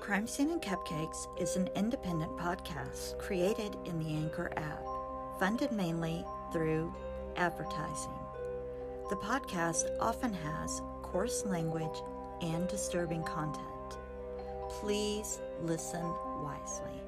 Crime 0.00 0.26
Scene 0.26 0.50
and 0.50 0.62
Cupcakes 0.62 1.28
is 1.38 1.56
an 1.56 1.68
independent 1.76 2.34
podcast 2.38 3.18
created 3.18 3.76
in 3.84 3.98
the 3.98 4.14
Anchor 4.14 4.50
app, 4.56 4.82
funded 5.38 5.72
mainly 5.72 6.24
through 6.52 6.92
advertising. 7.36 8.18
The 9.10 9.16
podcast 9.16 9.90
often 10.00 10.32
has 10.32 10.80
coarse 11.02 11.44
language 11.44 12.02
and 12.40 12.66
disturbing 12.66 13.22
content. 13.24 13.98
Please 14.70 15.38
listen 15.62 16.02
wisely. 16.42 16.98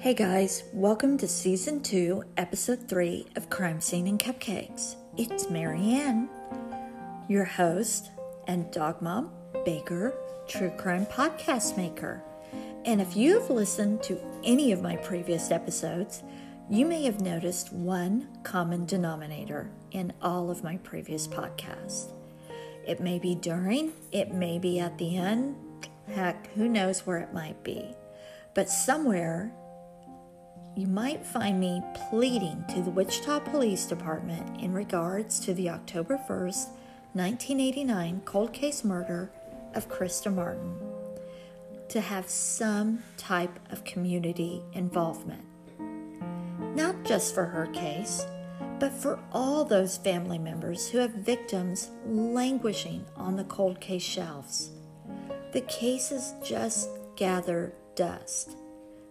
Hey 0.00 0.14
guys, 0.14 0.62
welcome 0.72 1.18
to 1.18 1.26
season 1.26 1.82
two, 1.82 2.22
episode 2.36 2.88
three 2.88 3.26
of 3.34 3.50
Crime 3.50 3.80
Scene 3.80 4.06
and 4.06 4.16
Cupcakes. 4.16 4.94
It's 5.16 5.46
Maryanne, 5.46 6.28
your 7.28 7.44
host 7.44 8.12
and 8.46 8.70
dog 8.70 9.02
mom, 9.02 9.32
baker, 9.64 10.14
true 10.46 10.70
crime 10.78 11.04
podcast 11.04 11.76
maker. 11.76 12.22
And 12.84 13.00
if 13.00 13.16
you 13.16 13.40
have 13.40 13.50
listened 13.50 14.04
to 14.04 14.20
any 14.44 14.70
of 14.70 14.82
my 14.82 14.94
previous 14.98 15.50
episodes, 15.50 16.22
you 16.70 16.86
may 16.86 17.02
have 17.02 17.20
noticed 17.20 17.72
one 17.72 18.28
common 18.44 18.86
denominator 18.86 19.68
in 19.90 20.12
all 20.22 20.48
of 20.48 20.62
my 20.62 20.76
previous 20.76 21.26
podcasts. 21.26 22.12
It 22.86 23.00
may 23.00 23.18
be 23.18 23.34
during, 23.34 23.92
it 24.12 24.32
may 24.32 24.60
be 24.60 24.78
at 24.78 24.96
the 24.96 25.16
end, 25.16 25.56
heck, 26.06 26.52
who 26.52 26.68
knows 26.68 27.04
where 27.04 27.18
it 27.18 27.34
might 27.34 27.64
be. 27.64 27.96
But 28.54 28.70
somewhere 28.70 29.52
you 30.78 30.86
might 30.86 31.26
find 31.26 31.58
me 31.58 31.82
pleading 32.08 32.64
to 32.68 32.80
the 32.80 32.90
Wichita 32.90 33.40
Police 33.40 33.84
Department 33.84 34.60
in 34.62 34.72
regards 34.72 35.40
to 35.40 35.52
the 35.52 35.68
October 35.68 36.16
1st, 36.28 36.68
1989 37.14 38.22
cold 38.24 38.52
case 38.52 38.84
murder 38.84 39.32
of 39.74 39.88
Krista 39.88 40.32
Martin 40.32 40.76
to 41.88 42.00
have 42.00 42.28
some 42.28 43.02
type 43.16 43.58
of 43.72 43.82
community 43.82 44.62
involvement. 44.72 45.42
Not 46.76 47.02
just 47.02 47.34
for 47.34 47.46
her 47.46 47.66
case, 47.66 48.24
but 48.78 48.92
for 48.92 49.18
all 49.32 49.64
those 49.64 49.96
family 49.96 50.38
members 50.38 50.88
who 50.88 50.98
have 50.98 51.10
victims 51.10 51.90
languishing 52.06 53.04
on 53.16 53.34
the 53.34 53.44
cold 53.44 53.80
case 53.80 54.04
shelves. 54.04 54.70
The 55.52 55.62
cases 55.62 56.34
just 56.44 56.88
gather 57.16 57.72
dust 57.96 58.54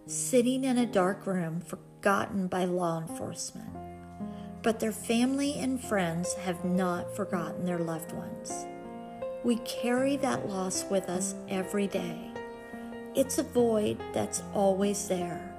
sitting 0.08 0.64
in 0.64 0.78
a 0.78 0.86
dark 0.86 1.26
room 1.26 1.60
forgotten 1.60 2.46
by 2.46 2.64
law 2.64 2.98
enforcement. 2.98 3.68
But 4.62 4.80
their 4.80 4.92
family 4.92 5.58
and 5.58 5.82
friends 5.82 6.32
have 6.34 6.64
not 6.64 7.14
forgotten 7.14 7.66
their 7.66 7.78
loved 7.78 8.12
ones. 8.12 8.66
We 9.44 9.56
carry 9.58 10.16
that 10.16 10.48
loss 10.48 10.86
with 10.90 11.10
us 11.10 11.34
every 11.50 11.86
day. 11.86 12.32
It's 13.14 13.36
a 13.36 13.42
void 13.42 14.00
that's 14.14 14.42
always 14.54 15.08
there. 15.08 15.54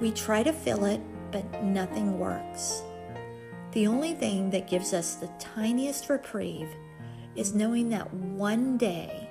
We 0.00 0.12
try 0.12 0.42
to 0.42 0.52
fill 0.52 0.86
it, 0.86 1.02
but 1.30 1.62
nothing 1.62 2.18
works. 2.18 2.82
The 3.72 3.86
only 3.86 4.14
thing 4.14 4.48
that 4.50 4.66
gives 4.66 4.94
us 4.94 5.16
the 5.16 5.30
tiniest 5.38 6.08
reprieve 6.08 6.70
is 7.36 7.54
knowing 7.54 7.90
that 7.90 8.12
one 8.14 8.78
day 8.78 9.27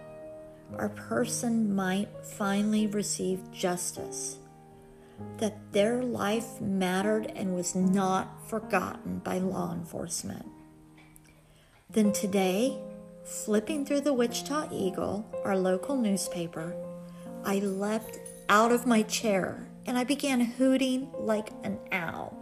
our 0.77 0.89
person 0.89 1.73
might 1.75 2.09
finally 2.23 2.87
receive 2.87 3.51
justice, 3.51 4.37
that 5.37 5.57
their 5.71 6.03
life 6.03 6.59
mattered 6.61 7.31
and 7.35 7.55
was 7.55 7.75
not 7.75 8.47
forgotten 8.47 9.19
by 9.19 9.37
law 9.37 9.73
enforcement. 9.73 10.45
Then 11.89 12.11
today, 12.11 12.77
flipping 13.23 13.85
through 13.85 14.01
the 14.01 14.13
Wichita 14.13 14.69
Eagle, 14.71 15.25
our 15.43 15.57
local 15.57 15.95
newspaper, 15.95 16.75
I 17.45 17.59
leapt 17.59 18.19
out 18.49 18.71
of 18.71 18.85
my 18.85 19.03
chair 19.03 19.67
and 19.85 19.97
I 19.97 20.03
began 20.03 20.41
hooting 20.41 21.09
like 21.17 21.49
an 21.63 21.79
owl, 21.91 22.37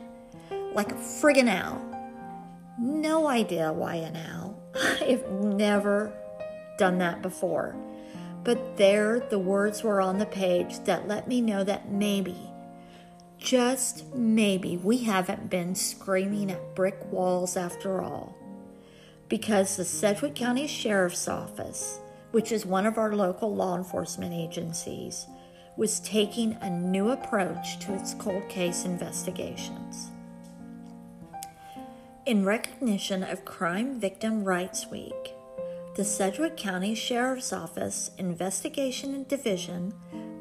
like 0.73 0.91
a 0.91 0.95
friggin' 0.95 1.47
owl. 1.47 1.81
No 2.79 3.27
idea 3.27 3.71
why 3.71 3.95
an 3.95 4.17
owl. 4.17 4.59
I've 5.01 5.29
never 5.31 6.11
done 6.77 6.97
that 6.97 7.21
before. 7.21 7.75
But 8.45 8.77
there, 8.77 9.19
the 9.19 9.39
words 9.39 9.83
were 9.83 9.99
on 9.99 10.19
the 10.19 10.25
page 10.27 10.79
that 10.85 11.07
let 11.07 11.27
me 11.27 11.41
know 11.41 11.63
that 11.63 11.91
maybe, 11.91 12.37
just 13.39 14.13
maybe, 14.13 14.77
we 14.77 14.99
haven't 14.99 15.49
been 15.49 15.73
screaming 15.73 16.51
at 16.51 16.75
brick 16.75 17.11
walls 17.11 17.57
after 17.57 18.03
all. 18.03 18.37
Because 19.29 19.75
the 19.75 19.83
Sedgwick 19.83 20.35
County 20.35 20.67
Sheriff's 20.67 21.27
Office, 21.27 21.99
which 22.31 22.51
is 22.51 22.67
one 22.67 22.85
of 22.85 22.99
our 22.99 23.15
local 23.15 23.53
law 23.53 23.75
enforcement 23.75 24.31
agencies, 24.31 25.25
was 25.75 25.99
taking 26.01 26.55
a 26.61 26.69
new 26.69 27.09
approach 27.09 27.79
to 27.79 27.95
its 27.95 28.13
cold 28.13 28.47
case 28.47 28.85
investigations. 28.85 30.11
In 32.27 32.45
recognition 32.45 33.23
of 33.23 33.43
Crime 33.43 33.99
Victim 33.99 34.43
Rights 34.43 34.87
Week, 34.91 35.34
the 35.95 36.03
Sedgwick 36.03 36.57
County 36.57 36.93
Sheriff's 36.93 37.53
Office 37.53 38.11
Investigation 38.17 39.23
Division 39.29 39.93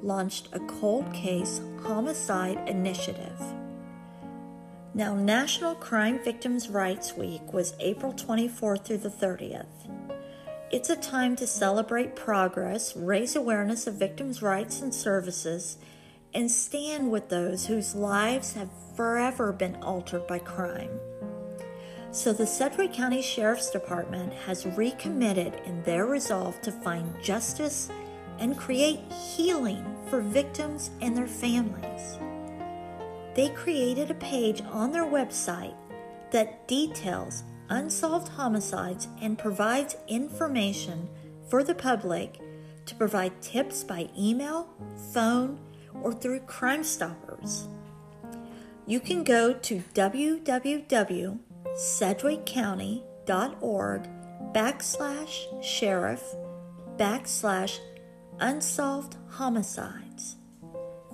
launched 0.02 0.48
a 0.52 0.58
cold 0.58 1.12
case 1.12 1.60
homicide 1.80 2.68
initiative. 2.68 3.40
Now, 4.94 5.14
National 5.14 5.76
Crime 5.76 6.18
Victims' 6.24 6.68
Rights 6.68 7.16
Week 7.16 7.52
was 7.52 7.74
April 7.78 8.12
24th 8.12 8.84
through 8.84 8.98
the 8.98 9.08
30th. 9.08 9.66
It's 10.72 10.90
a 10.90 10.96
time 10.96 11.36
to 11.36 11.46
celebrate 11.46 12.16
progress, 12.16 12.96
raise 12.96 13.36
awareness 13.36 13.86
of 13.86 13.94
victims' 13.94 14.42
rights 14.42 14.82
and 14.82 14.92
services, 14.92 15.78
and 16.34 16.50
stand 16.50 17.12
with 17.12 17.28
those 17.28 17.66
whose 17.66 17.94
lives 17.94 18.54
have 18.54 18.70
forever 18.96 19.52
been 19.52 19.76
altered 19.76 20.26
by 20.26 20.40
crime. 20.40 20.98
So 22.14 22.32
the 22.32 22.46
Sedgwick 22.46 22.92
County 22.92 23.20
Sheriff's 23.20 23.70
Department 23.70 24.32
has 24.32 24.66
recommitted 24.66 25.60
in 25.66 25.82
their 25.82 26.06
resolve 26.06 26.60
to 26.60 26.70
find 26.70 27.12
justice 27.20 27.90
and 28.38 28.56
create 28.56 29.00
healing 29.10 29.84
for 30.08 30.20
victims 30.20 30.92
and 31.00 31.16
their 31.16 31.26
families. 31.26 32.20
They 33.34 33.48
created 33.48 34.12
a 34.12 34.14
page 34.14 34.62
on 34.70 34.92
their 34.92 35.06
website 35.06 35.74
that 36.30 36.68
details 36.68 37.42
unsolved 37.68 38.28
homicides 38.28 39.08
and 39.20 39.36
provides 39.36 39.96
information 40.06 41.08
for 41.50 41.64
the 41.64 41.74
public 41.74 42.38
to 42.86 42.94
provide 42.94 43.42
tips 43.42 43.82
by 43.82 44.08
email, 44.16 44.68
phone, 45.12 45.58
or 46.00 46.12
through 46.12 46.40
Crime 46.40 46.84
Stoppers. 46.84 47.66
You 48.86 49.00
can 49.00 49.24
go 49.24 49.52
to 49.52 49.82
www 49.94 51.38
sedgwickcounty.org 51.76 54.08
backslash 54.52 55.64
sheriff 55.64 56.22
backslash 56.96 57.78
unsolved 58.38 59.16
homicides. 59.28 60.36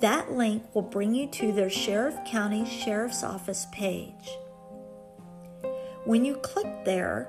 That 0.01 0.33
link 0.33 0.75
will 0.75 0.83
bring 0.83 1.15
you 1.15 1.27
to 1.29 1.53
their 1.53 1.69
Sheriff 1.69 2.17
County 2.27 2.65
Sheriff's 2.65 3.23
Office 3.23 3.67
page. 3.73 4.39
When 6.05 6.25
you 6.25 6.37
click 6.37 6.87
there, 6.87 7.29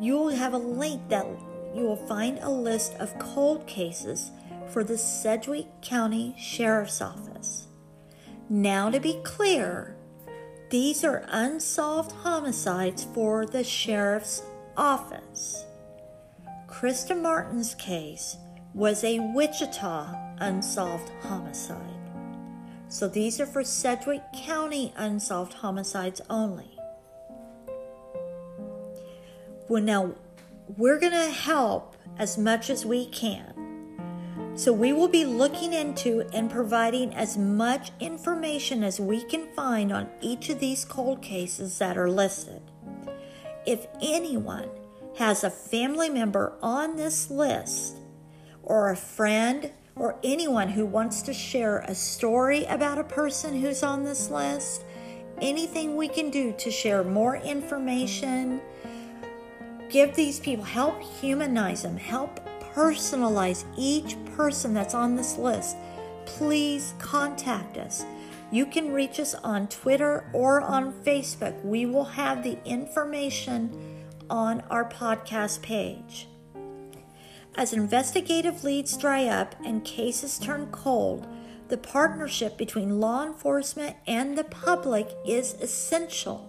you 0.00 0.16
will 0.16 0.30
have 0.30 0.54
a 0.54 0.58
link 0.58 1.06
that 1.10 1.26
you 1.74 1.82
will 1.82 2.06
find 2.06 2.38
a 2.38 2.50
list 2.50 2.94
of 2.94 3.18
cold 3.18 3.66
cases 3.66 4.30
for 4.68 4.82
the 4.82 4.96
Sedgwick 4.96 5.66
County 5.82 6.34
Sheriff's 6.38 7.02
Office. 7.02 7.66
Now, 8.48 8.88
to 8.88 8.98
be 8.98 9.20
clear, 9.22 9.97
these 10.70 11.02
are 11.02 11.24
unsolved 11.28 12.12
homicides 12.12 13.04
for 13.14 13.46
the 13.46 13.64
sheriff's 13.64 14.42
office. 14.76 15.64
Krista 16.66 17.18
Martin's 17.20 17.74
case 17.74 18.36
was 18.74 19.02
a 19.02 19.18
Wichita 19.34 20.14
unsolved 20.38 21.10
homicide. 21.22 21.80
So 22.88 23.08
these 23.08 23.40
are 23.40 23.46
for 23.46 23.64
Sedgwick 23.64 24.22
County 24.34 24.92
unsolved 24.96 25.54
homicides 25.54 26.20
only. 26.28 26.78
Well, 29.68 29.82
now 29.82 30.12
we're 30.76 30.98
going 30.98 31.12
to 31.12 31.30
help 31.30 31.96
as 32.18 32.38
much 32.38 32.70
as 32.70 32.84
we 32.84 33.06
can. 33.06 33.57
So 34.58 34.72
we 34.72 34.92
will 34.92 35.06
be 35.06 35.24
looking 35.24 35.72
into 35.72 36.28
and 36.32 36.50
providing 36.50 37.14
as 37.14 37.38
much 37.38 37.92
information 38.00 38.82
as 38.82 38.98
we 38.98 39.22
can 39.22 39.46
find 39.54 39.92
on 39.92 40.08
each 40.20 40.48
of 40.48 40.58
these 40.58 40.84
cold 40.84 41.22
cases 41.22 41.78
that 41.78 41.96
are 41.96 42.10
listed. 42.10 42.60
If 43.64 43.86
anyone 44.02 44.68
has 45.16 45.44
a 45.44 45.50
family 45.50 46.08
member 46.08 46.54
on 46.60 46.96
this 46.96 47.30
list, 47.30 47.98
or 48.64 48.90
a 48.90 48.96
friend, 48.96 49.70
or 49.94 50.18
anyone 50.24 50.70
who 50.70 50.86
wants 50.86 51.22
to 51.22 51.32
share 51.32 51.78
a 51.78 51.94
story 51.94 52.64
about 52.64 52.98
a 52.98 53.04
person 53.04 53.60
who's 53.60 53.84
on 53.84 54.02
this 54.02 54.28
list, 54.28 54.82
anything 55.40 55.96
we 55.96 56.08
can 56.08 56.30
do 56.30 56.52
to 56.58 56.72
share 56.72 57.04
more 57.04 57.36
information, 57.36 58.60
give 59.88 60.16
these 60.16 60.40
people, 60.40 60.64
help 60.64 61.00
humanize 61.00 61.82
them, 61.82 61.96
help 61.96 62.40
personalize 62.78 63.64
each 63.76 64.16
person 64.36 64.72
that's 64.72 64.94
on 64.94 65.16
this 65.16 65.36
list, 65.36 65.76
please 66.26 66.94
contact 67.00 67.76
us. 67.76 68.04
You 68.52 68.66
can 68.66 68.92
reach 68.92 69.18
us 69.18 69.34
on 69.34 69.66
Twitter 69.66 70.30
or 70.32 70.60
on 70.60 70.92
Facebook. 70.92 71.60
We 71.64 71.86
will 71.86 72.04
have 72.04 72.44
the 72.44 72.56
information 72.64 74.06
on 74.30 74.60
our 74.70 74.88
podcast 74.88 75.60
page. 75.60 76.28
As 77.56 77.72
investigative 77.72 78.62
leads 78.62 78.96
dry 78.96 79.26
up 79.26 79.56
and 79.64 79.84
cases 79.84 80.38
turn 80.38 80.68
cold, 80.70 81.26
the 81.66 81.78
partnership 81.78 82.56
between 82.56 83.00
law 83.00 83.26
enforcement 83.26 83.96
and 84.06 84.38
the 84.38 84.44
public 84.44 85.10
is 85.26 85.54
essential. 85.54 86.48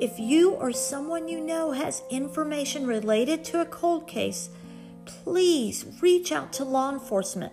If 0.00 0.18
you 0.18 0.52
or 0.52 0.72
someone 0.72 1.28
you 1.28 1.38
know 1.38 1.72
has 1.72 2.02
information 2.08 2.86
related 2.86 3.44
to 3.44 3.60
a 3.60 3.66
cold 3.66 4.08
case, 4.08 4.48
please 5.24 5.84
reach 6.00 6.32
out 6.32 6.52
to 6.54 6.64
law 6.64 6.90
enforcement 6.90 7.52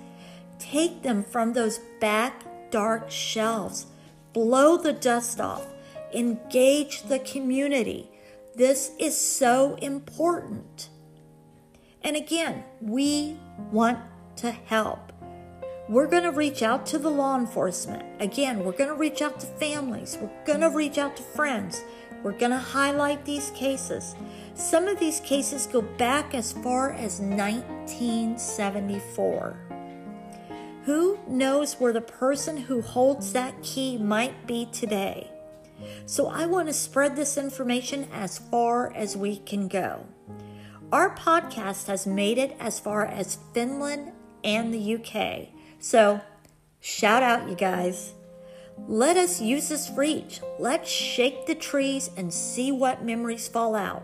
Take 0.59 1.01
them 1.03 1.23
from 1.23 1.53
those 1.53 1.79
back 1.99 2.43
dark 2.71 3.09
shelves, 3.09 3.87
blow 4.33 4.77
the 4.77 4.93
dust 4.93 5.39
off, 5.39 5.65
engage 6.13 7.03
the 7.03 7.19
community. 7.19 8.09
This 8.55 8.91
is 8.97 9.15
so 9.17 9.75
important. 9.81 10.89
And 12.01 12.15
again, 12.15 12.63
we 12.79 13.37
want 13.69 13.99
to 14.37 14.51
help. 14.51 15.11
We're 15.89 16.07
going 16.07 16.23
to 16.23 16.31
reach 16.31 16.63
out 16.63 16.85
to 16.87 16.97
the 16.97 17.09
law 17.09 17.37
enforcement. 17.37 18.03
Again, 18.21 18.63
we're 18.63 18.71
going 18.71 18.89
to 18.89 18.95
reach 18.95 19.21
out 19.21 19.41
to 19.41 19.45
families. 19.45 20.17
We're 20.21 20.31
going 20.45 20.61
to 20.61 20.69
reach 20.69 20.97
out 20.97 21.17
to 21.17 21.23
friends. 21.23 21.83
We're 22.23 22.31
going 22.31 22.51
to 22.51 22.57
highlight 22.57 23.25
these 23.25 23.51
cases. 23.51 24.15
Some 24.53 24.87
of 24.87 24.99
these 24.99 25.19
cases 25.19 25.67
go 25.67 25.81
back 25.81 26.33
as 26.33 26.53
far 26.53 26.93
as 26.93 27.19
1974. 27.19 29.57
Who 30.85 31.19
knows 31.27 31.73
where 31.73 31.91
the 31.91 31.99
person 31.99 32.55
who 32.55 32.81
holds 32.81 33.33
that 33.33 33.61
key 33.61 33.97
might 33.97 34.47
be 34.47 34.67
today? 34.67 35.34
So 36.05 36.27
I 36.27 36.45
want 36.45 36.67
to 36.67 36.73
spread 36.73 37.15
this 37.15 37.37
information 37.37 38.07
as 38.13 38.37
far 38.37 38.93
as 38.93 39.17
we 39.17 39.37
can 39.37 39.67
go. 39.67 40.05
Our 40.91 41.15
podcast 41.15 41.87
has 41.87 42.05
made 42.05 42.37
it 42.37 42.55
as 42.59 42.79
far 42.79 43.05
as 43.05 43.39
Finland 43.53 44.11
and 44.43 44.73
the 44.73 44.95
UK. 44.95 45.49
So 45.79 46.21
shout 46.79 47.23
out, 47.23 47.49
you 47.49 47.55
guys. 47.55 48.13
Let 48.87 49.17
us 49.17 49.41
use 49.41 49.69
this 49.69 49.89
reach. 49.95 50.41
Let's 50.59 50.89
shake 50.89 51.45
the 51.47 51.55
trees 51.55 52.09
and 52.17 52.33
see 52.33 52.71
what 52.71 53.03
memories 53.03 53.47
fall 53.47 53.75
out. 53.75 54.03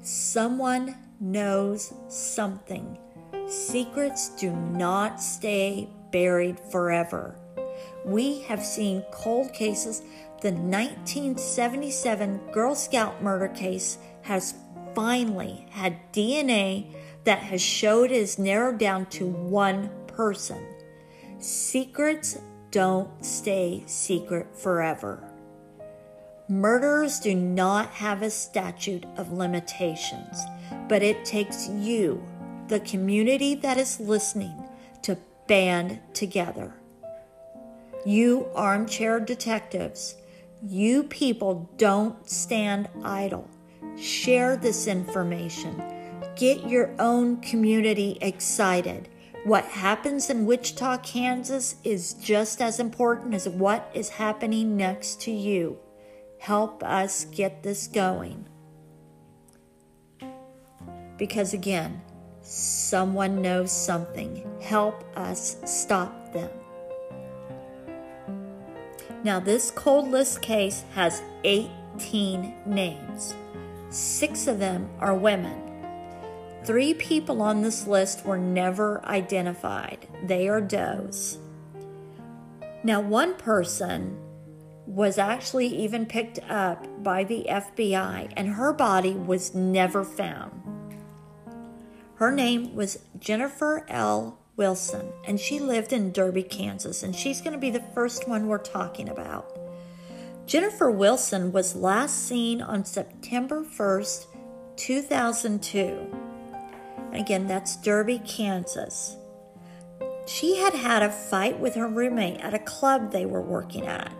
Someone 0.00 0.96
knows 1.20 1.92
something. 2.08 2.98
Secrets 3.46 4.30
do 4.30 4.50
not 4.52 5.20
stay 5.20 5.88
buried 6.12 6.58
forever. 6.70 7.36
We 8.06 8.42
have 8.42 8.64
seen 8.64 9.04
cold 9.10 9.52
cases. 9.52 10.00
The 10.40 10.52
1977 10.52 12.52
Girl 12.52 12.76
Scout 12.76 13.20
murder 13.20 13.48
case 13.48 13.98
has 14.22 14.54
finally 14.94 15.66
had 15.70 16.12
DNA 16.12 16.94
that 17.24 17.40
has 17.40 17.60
showed 17.60 18.12
is 18.12 18.38
narrowed 18.38 18.78
down 18.78 19.06
to 19.06 19.26
one 19.26 19.90
person. 20.06 20.64
Secrets 21.40 22.38
don't 22.70 23.24
stay 23.24 23.82
secret 23.86 24.56
forever. 24.56 25.28
Murderers 26.48 27.18
do 27.18 27.34
not 27.34 27.90
have 27.90 28.22
a 28.22 28.30
statute 28.30 29.04
of 29.16 29.32
limitations, 29.32 30.40
but 30.88 31.02
it 31.02 31.24
takes 31.24 31.68
you, 31.68 32.24
the 32.68 32.78
community 32.80 33.56
that 33.56 33.78
is 33.78 33.98
listening, 33.98 34.54
to 35.02 35.18
band 35.48 35.98
together. 36.14 36.72
You 38.06 38.48
armchair 38.54 39.20
detectives, 39.20 40.14
you 40.62 41.02
people 41.02 41.70
don't 41.76 42.28
stand 42.28 42.88
idle. 43.04 43.50
Share 43.98 44.56
this 44.56 44.86
information. 44.86 45.82
Get 46.36 46.68
your 46.68 46.94
own 46.98 47.40
community 47.42 48.16
excited 48.22 49.08
what 49.46 49.64
happens 49.66 50.28
in 50.28 50.44
Wichita, 50.44 50.98
Kansas 50.98 51.76
is 51.84 52.14
just 52.14 52.60
as 52.60 52.80
important 52.80 53.32
as 53.32 53.48
what 53.48 53.88
is 53.94 54.08
happening 54.08 54.76
next 54.76 55.20
to 55.20 55.30
you. 55.30 55.78
Help 56.40 56.82
us 56.82 57.26
get 57.26 57.62
this 57.62 57.86
going. 57.86 58.48
Because 61.16 61.54
again, 61.54 62.02
someone 62.42 63.40
knows 63.40 63.70
something. 63.70 64.44
Help 64.60 65.04
us 65.16 65.58
stop 65.64 66.32
them. 66.32 66.50
Now, 69.26 69.40
this 69.40 69.72
cold 69.72 70.08
list 70.08 70.40
case 70.40 70.84
has 70.94 71.20
18 71.42 72.54
names. 72.64 73.34
Six 73.90 74.46
of 74.46 74.60
them 74.60 74.88
are 75.00 75.16
women. 75.16 75.60
Three 76.62 76.94
people 76.94 77.42
on 77.42 77.60
this 77.60 77.88
list 77.88 78.24
were 78.24 78.38
never 78.38 79.04
identified. 79.04 80.06
They 80.22 80.48
are 80.48 80.60
does. 80.60 81.38
Now, 82.84 83.00
one 83.00 83.34
person 83.34 84.16
was 84.86 85.18
actually 85.18 85.66
even 85.76 86.06
picked 86.06 86.38
up 86.48 87.02
by 87.02 87.24
the 87.24 87.46
FBI, 87.48 88.32
and 88.36 88.50
her 88.50 88.72
body 88.72 89.14
was 89.14 89.56
never 89.56 90.04
found. 90.04 90.52
Her 92.14 92.30
name 92.30 92.76
was 92.76 93.00
Jennifer 93.18 93.84
L. 93.88 94.38
Wilson, 94.56 95.12
and 95.24 95.38
she 95.38 95.58
lived 95.58 95.92
in 95.92 96.12
Derby, 96.12 96.42
Kansas, 96.42 97.02
and 97.02 97.14
she's 97.14 97.40
going 97.40 97.52
to 97.52 97.58
be 97.58 97.70
the 97.70 97.84
first 97.94 98.28
one 98.28 98.46
we're 98.46 98.58
talking 98.58 99.08
about. 99.08 99.58
Jennifer 100.46 100.90
Wilson 100.90 101.52
was 101.52 101.74
last 101.74 102.26
seen 102.26 102.62
on 102.62 102.84
September 102.84 103.64
1st, 103.64 104.26
2002. 104.76 106.16
Again, 107.12 107.46
that's 107.46 107.76
Derby, 107.76 108.20
Kansas. 108.20 109.16
She 110.26 110.56
had 110.56 110.74
had 110.74 111.02
a 111.02 111.10
fight 111.10 111.58
with 111.58 111.74
her 111.74 111.88
roommate 111.88 112.40
at 112.40 112.54
a 112.54 112.58
club 112.60 113.10
they 113.10 113.26
were 113.26 113.42
working 113.42 113.86
at. 113.86 114.12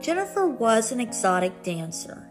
Jennifer 0.00 0.46
was 0.46 0.92
an 0.92 1.00
exotic 1.00 1.62
dancer, 1.62 2.26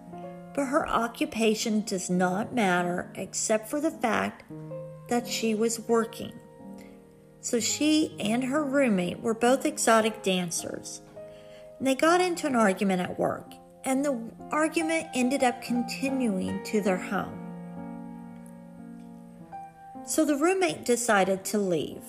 but 0.56 0.65
her 0.65 0.88
occupation 0.88 1.82
does 1.82 2.10
not 2.10 2.53
matter 2.53 3.12
except 3.15 3.70
for 3.70 3.79
the 3.79 3.91
fact 3.91 4.44
that 5.08 5.27
she 5.27 5.53
was 5.53 5.79
working. 5.82 6.34
So 7.41 7.60
she 7.60 8.15
and 8.19 8.43
her 8.43 8.63
roommate 8.63 9.22
were 9.22 9.34
both 9.34 9.65
exotic 9.65 10.22
dancers. 10.22 11.01
And 11.77 11.88
they 11.88 11.96
got 11.96 12.22
into 12.22 12.48
an 12.48 12.55
argument 12.55 13.01
at 13.01 13.17
work, 13.17 13.53
and 13.86 14.03
the 14.03 14.19
argument 14.51 15.08
ended 15.13 15.43
up 15.43 15.62
continuing 15.62 16.63
to 16.65 16.81
their 16.81 16.98
home. 16.98 17.39
So 20.05 20.25
the 20.25 20.36
roommate 20.36 20.86
decided 20.86 21.46
to 21.46 21.58
leave. 21.58 22.03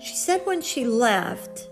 She 0.00 0.14
said 0.14 0.44
when 0.44 0.60
she 0.60 0.84
left, 0.84 1.68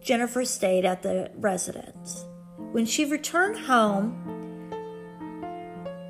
Jennifer 0.00 0.44
stayed 0.44 0.84
at 0.84 1.02
the 1.02 1.30
residence. 1.34 2.24
When 2.70 2.86
she 2.86 3.04
returned 3.04 3.58
home, 3.58 4.70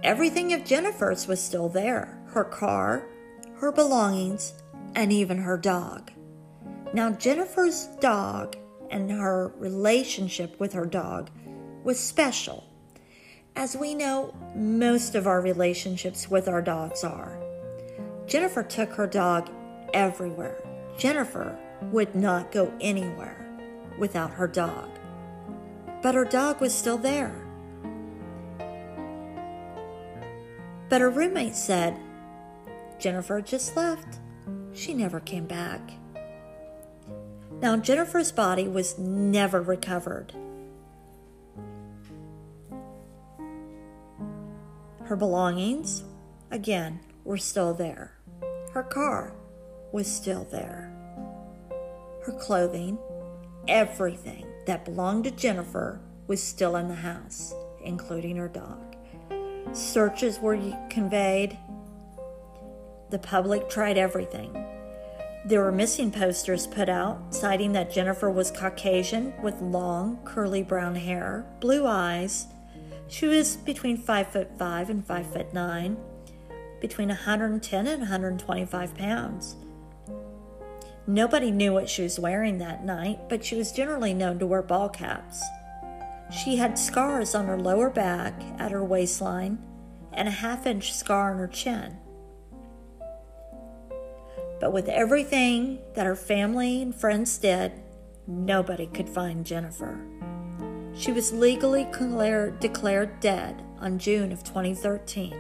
everything 0.03 0.53
of 0.53 0.65
Jennifer's 0.65 1.27
was 1.27 1.41
still 1.41 1.69
there 1.69 2.13
her 2.33 2.45
car, 2.45 3.07
her 3.61 3.73
belongings, 3.73 4.53
and 4.97 5.13
even 5.13 5.37
her 5.39 5.59
dog. 5.59 6.11
Now, 6.93 7.11
Jennifer's 7.11 7.87
dog 8.01 8.57
and 8.91 9.11
her 9.11 9.53
relationship 9.59 10.59
with 10.59 10.73
her 10.73 10.87
dog 10.87 11.31
was 11.85 12.01
special. 12.01 12.65
As 13.55 13.77
we 13.77 13.95
know, 13.95 14.35
most 14.55 15.15
of 15.15 15.27
our 15.27 15.41
relationships 15.41 16.31
with 16.31 16.49
our 16.49 16.63
dogs 16.63 17.05
are. 17.05 17.39
Jennifer 18.27 18.63
took 18.63 18.91
her 18.93 19.07
dog 19.07 19.51
everywhere. 19.93 20.63
Jennifer 20.99 21.59
would 21.93 22.15
not 22.15 22.51
go 22.51 22.73
anywhere 22.81 23.47
without 23.99 24.31
her 24.31 24.49
dog. 24.49 24.89
But 26.03 26.15
her 26.15 26.25
dog 26.25 26.61
was 26.61 26.75
still 26.75 26.99
there. 26.99 27.35
But 30.89 31.01
her 31.01 31.11
roommate 31.11 31.57
said, 31.57 31.99
Jennifer 32.99 33.41
just 33.41 33.77
left. 33.77 34.21
She 34.77 34.93
never 34.93 35.21
came 35.21 35.47
back. 35.47 35.81
Now, 37.63 37.79
Jennifer's 37.79 38.31
body 38.31 38.69
was 38.69 38.99
never 38.99 39.63
recovered. 39.63 40.35
Her 45.05 45.17
belongings, 45.17 46.05
again, 46.51 47.01
were 47.25 47.39
still 47.39 47.73
there. 47.73 48.13
Her 48.73 48.83
car 48.83 49.33
was 49.93 50.07
still 50.07 50.45
there. 50.45 50.93
Her 52.25 52.33
clothing, 52.33 52.99
everything 53.69 54.47
that 54.67 54.85
belonged 54.85 55.25
to 55.25 55.31
Jennifer 55.31 56.01
was 56.27 56.43
still 56.43 56.77
in 56.77 56.89
the 56.89 56.95
house, 56.95 57.55
including 57.83 58.37
her 58.37 58.49
dog. 58.49 58.95
Searches 59.73 60.39
were 60.39 60.59
conveyed. 60.91 61.57
The 63.11 63.19
public 63.19 63.69
tried 63.69 63.99
everything. 63.99 64.53
There 65.45 65.63
were 65.63 65.71
missing 65.71 66.11
posters 66.11 66.67
put 66.67 66.89
out 66.89 67.33
citing 67.33 67.73
that 67.73 67.93
Jennifer 67.93 68.29
was 68.29 68.51
Caucasian 68.51 69.33
with 69.43 69.61
long, 69.61 70.19
curly 70.25 70.63
brown 70.63 70.97
hair, 70.97 71.47
blue 71.61 71.87
eyes. 71.87 72.49
She 73.07 73.29
was 73.29 73.55
between 73.55 73.97
5 73.97 74.27
foot 74.27 74.59
5 74.59 74.91
and 74.91 75.07
5 75.07 75.33
foot 75.33 75.55
9, 75.55 75.97
between 76.81 77.09
110 77.09 77.87
and 77.87 78.01
125 78.01 78.95
pounds. 78.97 79.57
Nobody 81.07 81.53
knew 81.53 81.73
what 81.73 81.89
she 81.89 82.03
was 82.03 82.19
wearing 82.19 82.59
that 82.59 82.85
night, 82.85 83.29
but 83.29 83.45
she 83.45 83.55
was 83.55 83.71
generally 83.71 84.13
known 84.13 84.41
to 84.41 84.47
wear 84.47 84.63
ball 84.63 84.89
caps. 84.89 85.41
She 86.33 86.57
had 86.57 86.77
scars 86.77 87.37
on 87.37 87.47
her 87.47 87.59
lower 87.59 87.89
back 87.89 88.35
at 88.59 88.73
her 88.73 88.83
waistline 88.83 89.59
and 90.13 90.27
a 90.27 90.33
half 90.33 90.67
inch 90.67 90.93
scar 90.93 91.31
on 91.31 91.39
her 91.39 91.47
chin. 91.47 91.99
But 94.59 94.73
with 94.73 94.89
everything 94.89 95.81
that 95.95 96.07
her 96.07 96.17
family 96.17 96.83
and 96.83 96.95
friends 96.95 97.37
did, 97.39 97.73
nobody 98.27 98.87
could 98.87 99.09
find 99.09 99.45
Jennifer. 99.45 100.01
She 100.95 101.13
was 101.13 101.33
legally 101.33 101.85
declared, 101.85 103.21
dead 103.21 103.63
on 103.79 103.99
June 103.99 104.33
of 104.33 104.43
2013, 104.45 105.37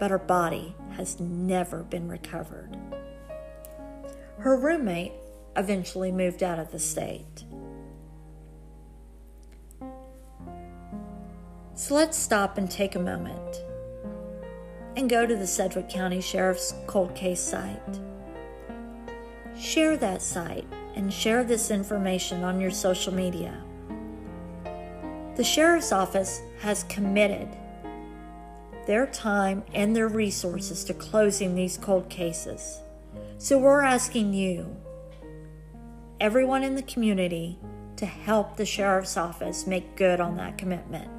but 0.00 0.10
her 0.10 0.18
body 0.18 0.74
has 0.96 1.20
never 1.20 1.84
been 1.84 2.08
recovered. 2.08 2.76
Her 4.38 4.56
roommate 4.56 5.12
eventually 5.56 6.10
moved 6.10 6.42
out 6.42 6.58
of 6.58 6.72
the 6.72 6.78
state. 6.80 7.44
So 11.74 11.94
let's 11.94 12.18
stop 12.18 12.58
and 12.58 12.68
take 12.68 12.96
a 12.96 13.00
moment 13.00 13.62
and 14.96 15.08
go 15.08 15.24
to 15.24 15.36
the 15.36 15.46
Sedgwick 15.46 15.88
County 15.88 16.20
Sheriff's 16.20 16.74
cold 16.88 17.14
case 17.14 17.40
site. 17.40 18.00
Share 19.58 19.96
that 19.96 20.22
site 20.22 20.66
and 20.94 21.12
share 21.12 21.42
this 21.42 21.72
information 21.72 22.44
on 22.44 22.60
your 22.60 22.70
social 22.70 23.12
media. 23.12 23.60
The 25.34 25.42
Sheriff's 25.42 25.90
Office 25.90 26.40
has 26.60 26.84
committed 26.84 27.48
their 28.86 29.06
time 29.08 29.64
and 29.74 29.96
their 29.96 30.06
resources 30.06 30.84
to 30.84 30.94
closing 30.94 31.54
these 31.54 31.76
cold 31.76 32.08
cases. 32.08 32.80
So 33.38 33.58
we're 33.58 33.82
asking 33.82 34.32
you, 34.32 34.76
everyone 36.20 36.62
in 36.62 36.76
the 36.76 36.82
community, 36.82 37.58
to 37.96 38.06
help 38.06 38.56
the 38.56 38.64
Sheriff's 38.64 39.16
Office 39.16 39.66
make 39.66 39.96
good 39.96 40.20
on 40.20 40.36
that 40.36 40.56
commitment. 40.56 41.10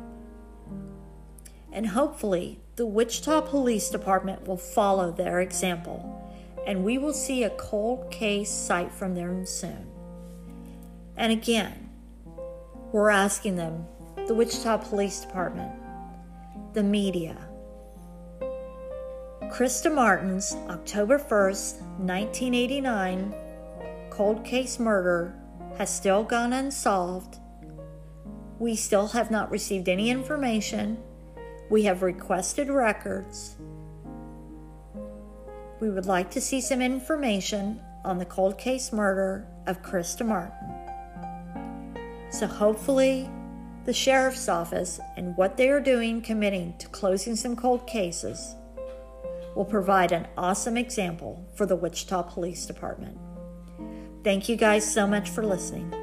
And 1.74 1.88
hopefully, 1.88 2.62
the 2.78 2.86
Wichita 2.86 3.42
Police 3.42 3.90
Department 3.90 4.48
will 4.48 4.58
follow 4.58 5.12
their 5.12 5.42
example 5.42 6.29
and 6.70 6.84
we 6.84 7.00
will 7.00 7.14
see 7.14 7.44
a 7.44 7.50
cold 7.50 8.12
case 8.12 8.52
site 8.52 8.92
from 8.92 9.16
them 9.16 9.44
soon. 9.44 9.90
And 11.18 11.32
again, 11.32 11.90
we're 12.92 13.10
asking 13.10 13.56
them, 13.56 13.88
the 14.28 14.36
Wichita 14.36 14.78
Police 14.78 15.22
Department, 15.22 15.72
the 16.74 16.84
media, 16.84 17.36
Krista 19.50 19.92
Martin's 19.92 20.56
October 20.70 21.18
1st, 21.18 21.82
1989 21.98 23.34
cold 24.12 24.46
case 24.46 24.78
murder 24.78 25.34
has 25.80 25.92
still 25.92 26.24
gone 26.24 26.54
unsolved. 26.54 27.40
We 28.60 28.76
still 28.76 29.08
have 29.08 29.32
not 29.32 29.50
received 29.50 29.90
any 29.90 30.12
information. 30.12 31.00
We 31.72 31.82
have 31.86 32.04
requested 32.04 32.70
records. 32.70 33.56
We 35.80 35.90
would 35.90 36.06
like 36.06 36.30
to 36.32 36.42
see 36.42 36.60
some 36.62 36.82
information 36.82 37.80
on 38.04 38.18
the 38.18 38.26
cold 38.26 38.58
case 38.58 38.92
murder 38.92 39.48
of 39.66 39.82
Krista 39.82 40.26
Martin. 40.26 40.76
So 42.32 42.48
hopefully, 42.48 43.30
the 43.86 43.94
sheriff's 43.94 44.50
office 44.50 45.00
and 45.16 45.36
what 45.38 45.58
they 45.58 45.70
are 45.70 45.80
doing 45.80 46.22
committing 46.22 46.78
to 46.80 46.88
closing 46.90 47.36
some 47.36 47.56
cold 47.56 47.88
cases 47.88 48.56
will 49.56 49.66
provide 49.66 50.12
an 50.12 50.28
awesome 50.38 50.78
example 50.78 51.46
for 51.56 51.66
the 51.66 51.76
Wichita 51.76 52.24
Police 52.24 52.66
Department. 52.66 53.18
Thank 54.24 54.50
you 54.50 54.56
guys 54.56 54.92
so 54.92 55.08
much 55.08 55.30
for 55.30 55.46
listening. 55.46 55.94